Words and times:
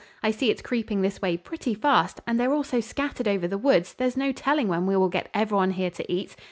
I 0.23 0.31
see 0.31 0.49
it's 0.49 0.63
creeping 0.63 1.03
this 1.03 1.21
way 1.21 1.37
pretty 1.37 1.75
fast, 1.75 2.21
and 2.25 2.39
they're 2.39 2.53
all 2.53 2.63
so 2.63 2.79
scattered 2.79 3.27
over 3.27 3.47
the 3.47 3.59
woods 3.59 3.93
there's 3.93 4.17
no 4.17 4.31
telling 4.31 4.67
when 4.67 4.87
we 4.87 4.97
will 4.97 5.09
get 5.09 5.29
every 5.31 5.55
one 5.55 5.69
here 5.69 5.91
to 5.91 6.11
eat. 6.11 6.35